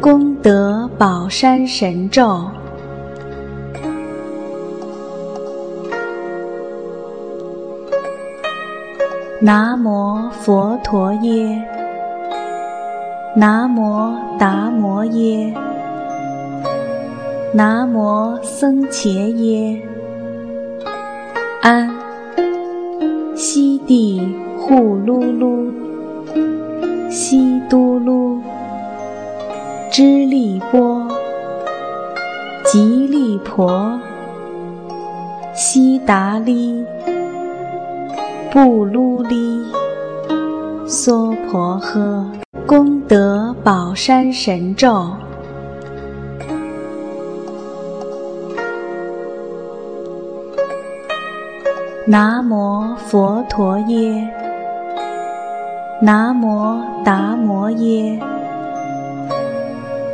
[0.00, 2.40] 功德宝山神咒。
[9.40, 11.60] 南无佛陀耶，
[13.36, 15.52] 南无达摩耶，
[17.52, 19.82] 南无僧伽耶，
[21.60, 21.90] 安。
[23.34, 24.20] 悉地
[24.56, 25.72] 呼噜噜，
[27.10, 28.40] 悉嘟噜，
[29.92, 31.06] 支利波，
[32.64, 34.00] 吉利婆，
[35.52, 36.82] 悉达利。
[38.50, 39.62] 布噜哩，
[40.86, 42.24] 娑婆诃，
[42.66, 45.06] 功德宝山神咒。
[52.06, 54.26] 南无佛陀耶，
[56.00, 58.18] 南无达摩耶，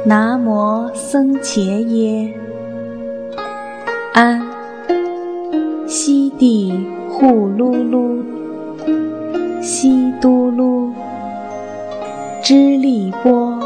[0.08, 2.32] 南无僧伽耶，
[4.14, 4.41] 安
[5.86, 6.72] 悉地
[7.10, 8.24] 呼噜噜。
[9.60, 10.91] 悉嘟噜，
[12.42, 13.60] 支利波，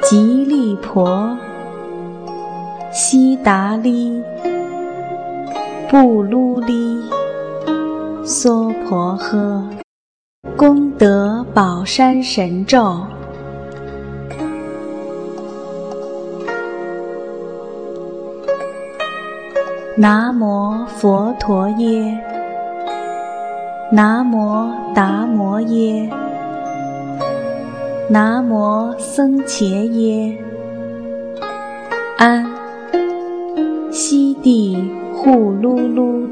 [0.00, 1.36] 吉利婆，
[2.92, 4.22] 悉达利，
[5.90, 7.00] 布噜哩，
[8.24, 9.60] 娑婆诃，
[10.56, 12.96] 功德宝山神咒。
[19.96, 22.18] 南无佛陀耶。
[23.92, 26.10] 南无达摩耶，
[28.08, 30.36] 南无僧伽耶，
[32.18, 32.44] 安
[33.92, 34.76] 悉地
[35.14, 36.26] 呼噜噜，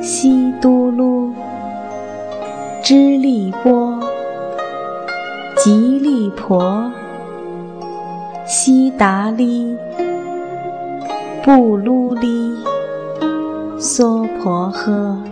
[0.00, 1.32] 悉嘟噜，
[2.80, 3.98] 支利波，
[5.56, 6.92] 吉利婆，
[8.46, 9.76] 悉达利，
[11.42, 12.54] 布噜哩，
[13.78, 15.29] 娑婆诃。